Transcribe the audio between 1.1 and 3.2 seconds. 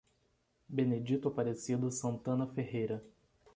Aparecido Santana Ferreira